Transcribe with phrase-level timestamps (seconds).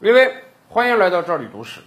[0.00, 0.32] 各位，
[0.68, 1.80] 欢迎来到这里读史。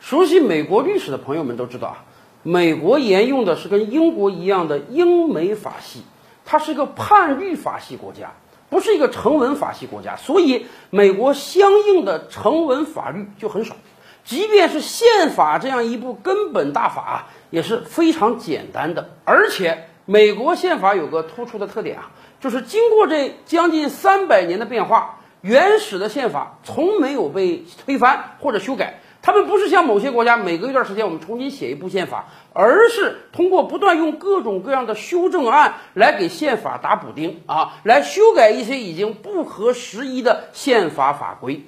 [0.00, 2.04] 熟悉美国历史的朋友们都知道啊，
[2.42, 6.02] 美国沿用的是跟英国一样的英美法系，
[6.46, 8.32] 它是一个判律法系国家，
[8.70, 13.76] 不是一个成文法系国家，所以美国相应的成文法律就很少。
[14.24, 19.10] 即便是宪法这样一部根本大法，也是非常简单的。
[19.26, 29.00] 而且，美国宪法有个突出的特点啊，就是经过这将近三百年的变化，原始的宪法从没有被推翻或者修改。
[29.24, 41.64] 他们不是像某些国家每隔一段时间我们重新写一部宪法，而是通过不断用各种各样的修正案来给宪法打补丁啊，来修改一些已经不合时宜的宪法法规。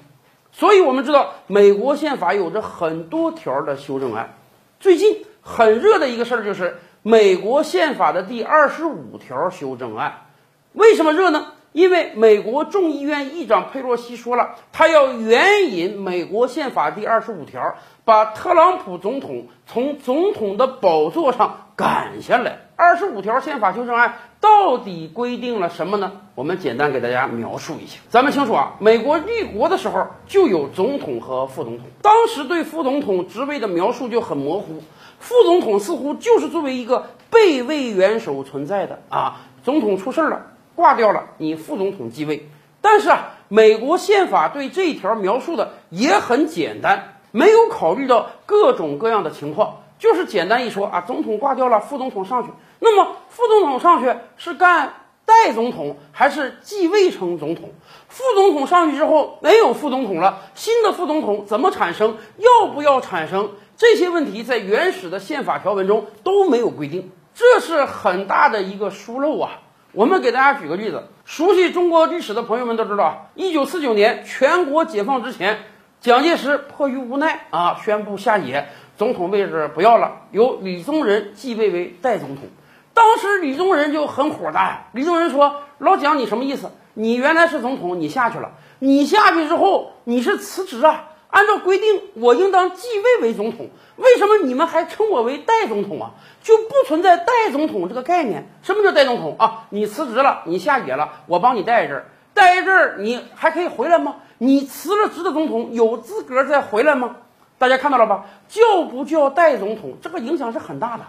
[0.51, 4.35] 所以，我们知道美国宪法有着很多条的修正案。
[4.81, 10.27] 最近很热的一个事儿就是美国宪法的第二十五条修正案。
[10.73, 11.53] 为什么热呢？
[11.75, 17.75] 因为美国众议院议长佩洛西说了，他要援引美国宪法第二十五条，
[18.05, 22.61] 把特朗普总统从总统的宝座上赶下来。
[22.77, 26.13] 二十五条宪法修正案到底规定了什么呢？
[26.37, 27.99] 我们简单给大家描述一下。
[28.09, 34.81] 咱们清楚啊，美国立国的时候就有总统和副总统，当时对副总统职位的描述就很模糊，
[35.19, 39.41] 副总统似乎就是作为一个备位元首存在的啊。
[39.65, 42.49] 总统出事了，挂掉了，你副总统继位。
[42.81, 49.79] 但是啊，美国宪法对这一条描述的也很简单，没有考虑到各种各样的情况。
[49.99, 52.51] 就是简单一说啊，总统挂掉了，副总统上去。
[52.81, 54.93] 那么副总统上去是干
[55.25, 57.71] 代总统还是继位成总统？
[58.09, 62.19] 副总统上去之后没有副总统了，新的副总统怎么产生？
[62.37, 63.53] 要不要产生？
[63.77, 69.61] 这些问题在原始的宪法条文中都没有规定，这是很大的一个疏漏啊。
[69.95, 75.61] 我们给大家举个例子，熟悉中国历史的朋友们都知道，一九四九年全国解放之前，
[76.01, 78.67] 蒋介石迫于无奈啊，宣布下野。
[78.97, 82.49] 总统位置不要了，由李宗仁继位为代总统。
[82.93, 84.87] 当时李宗仁就很火大。
[84.91, 86.73] 李宗仁说：“老蒋，你什么意思？
[86.95, 91.05] 你原来是总统，你下去了，你下去之后你是辞职啊？
[91.35, 96.13] 按照规定，我应当继位为总统，为什么你们还称我为代总统啊？
[96.45, 98.49] 就不存在代总统这个概念。
[98.63, 99.65] 什么叫代总统啊？
[99.71, 104.15] 你辞职了，你下野了，我帮你待一阵儿，带一阵儿，你还可以回来吗？
[104.39, 107.17] 你辞了职的总统有资格再回来吗？”
[107.59, 108.27] 大家看到了吧？
[108.49, 111.03] 叫不叫代总统，这个影响是很大的。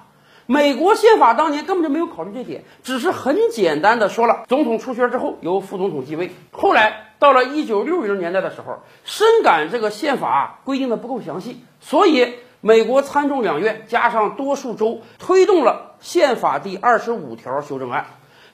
[0.47, 6.31] 美国宪法当年根本就没有考虑这点，只是很简单的说了，总统出缺之后由副总统继位。
[6.51, 18.05] 后来到了一九六零年代的时候，深感这个宪法规定的不够详细，所以美国参众两院加上多数州推动了宪法第二十五条修正案。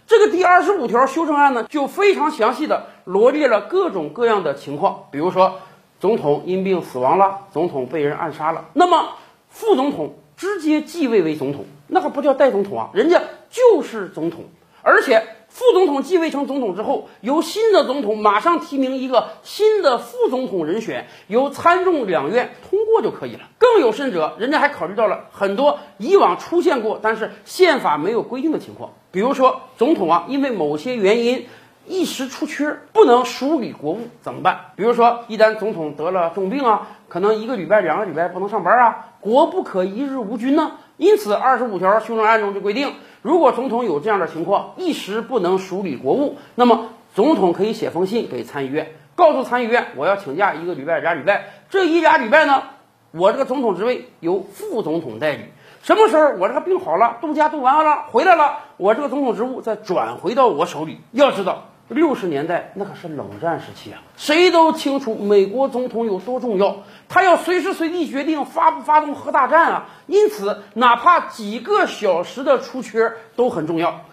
[0.07, 5.59] 这个第二十五条修正案呢，就非常详细的罗列了各种各样的情况，比如说。
[5.99, 9.09] 总统因病死亡了，总统被人暗杀了，那么
[9.49, 13.21] 副总统直接继位为总统，那可不叫代总统啊，人家
[13.51, 14.45] 就是总统。
[14.81, 23.41] 而且副总统继位成总统之后，由新的总统马上提名一个新的副总统人选，由参众两院通过就可以了。
[23.59, 31.45] 更有甚者，人家还考虑到了很多以往出现过但是宪法没有规定的情况，比如说总统啊，因为某些原因。
[31.91, 34.71] 一时出缺，不能署理国务怎么办？
[34.77, 40.71] 比如说，一旦总统得了重病啊，可能一个礼拜、两个礼拜不能上班啊，国不可一日无君呢。
[40.95, 51.43] 因此，二十五条修正案中就规定，如果总统有这样的情况，一时不能署理国务，那么总统可以写封信给参议院，告诉参议院，我要请假一个礼拜、俩礼拜。
[51.69, 52.63] 这一俩礼拜呢，
[53.11, 55.43] 我这个总统职位由副总统代理。
[55.83, 61.01] 什么时候我这个病好了，度假度完了回来了，我这个总统职务再转回到我手里。
[61.11, 61.65] 要知道。
[61.91, 69.89] 六十年代那可是冷战时期啊，谁都清楚美国总统有多重要，他要随时随地决定发不发动核大战啊。
[70.07, 74.05] 因此，哪怕几个小时的出缺都很重要。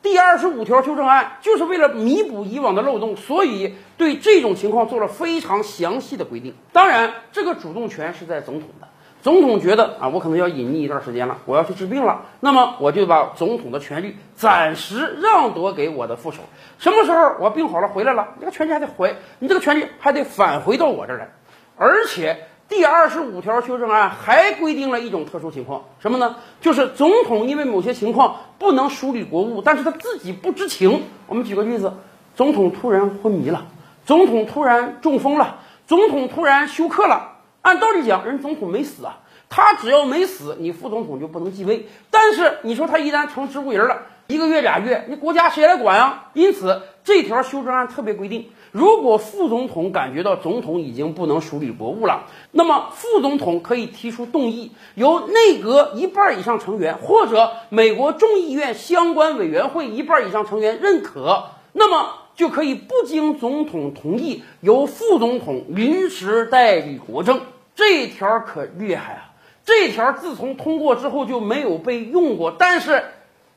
[0.00, 6.54] 第二十五条修正案就是为了弥补以往的漏洞，所以对这种情况做了非常详细的规定。
[6.72, 8.88] 当然，这个主动权是在总统的。
[9.24, 16.42] 总统觉得啊，我可能要隐匿一段时间了，我要去治病了，那么我就把总统的权利暂时让夺给我的副手。
[16.78, 21.30] 什么时候我病好了回来了，这个权利还得回，你这个权利还得返回到我这儿来。
[21.78, 26.36] 而且第二十五条修正案还规定了一种特殊情况，什么呢？
[26.60, 31.04] 就是总统因为某些情况不能梳理国务，但是他自己不知情。
[31.26, 31.94] 我们举个例子，
[32.36, 33.64] 总统突然昏迷了，
[34.04, 37.30] 总统突然中风了，总统突然休克了。
[37.64, 41.86] 按道理讲，人总统没死啊，他只要没死，你副总统就不能继位。
[42.10, 46.28] 但是你说他一旦成植物人了，一个月俩月，那国家谁来管啊？
[46.34, 67.40] 因此这条修正案特别规定，如果副总统感觉到总统已经不能处理国务了，那么副总统可以提出动议，由内阁一半以上成员或者美国众议院相关委员会一半以上成员认可，那么就可以不经总统同意，由副总统临时代理国政。
[67.74, 69.30] 这一条可厉害啊！
[69.64, 73.02] 这一条自从通过之后就没有被用过，但是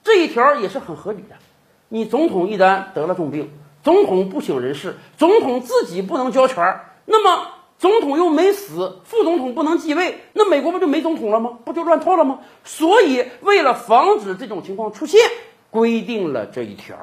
[0.04, 1.36] 这一条也是很合理的。
[1.90, 3.52] 你总统一旦得了重病，
[3.84, 7.48] 总统不省人事，总统自己不能交权，那么
[7.78, 11.60] 总统又没死，副总统不能继位，那美国不就没总统了吗？
[11.66, 12.40] 不就乱套了吗？
[12.64, 15.20] 所以为了防止这种情况出现，
[15.70, 16.96] 规定了这一条。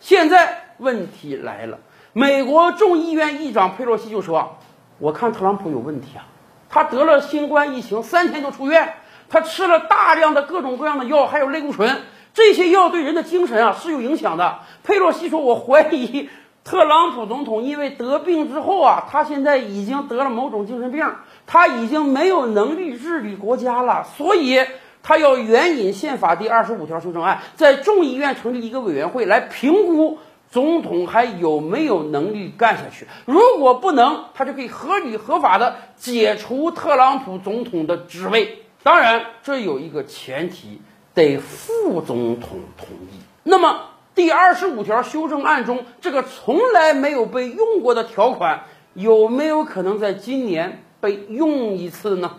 [0.00, 1.78] 现在问题来了，
[2.12, 4.58] 美国众议院议长佩洛西就说
[4.98, 6.26] ：“我看特朗普有问题啊。”
[6.74, 8.94] 他得了新冠疫情，三天就出院。
[9.28, 14.58] 他吃了大量的各种各样的药，还有类固醇，这些药对人的精神啊是有影响的。
[14.82, 16.28] 佩洛西说：“我怀疑
[16.64, 21.06] 特朗普总统因为得病之后啊，他现在已经得了某种精神病，
[21.46, 24.60] 他已经没有能力治理国家了，所以
[25.00, 30.18] 他要援引宪法第二十五条修正案，在众议院成立一个委员会来评估。”
[30.54, 33.08] 总统还有没有能力干下去？
[33.26, 38.60] 如果不能，他就可以合理合法的解除特朗普总统的职位。
[38.84, 40.80] 当然，这有一个前提，
[41.12, 43.18] 得副总统同意。
[43.42, 43.80] 那么，
[44.14, 48.62] 第二十五条修正案中这个从来没有被用过的条款，
[48.94, 52.36] 有没有可能在今年被用一次呢？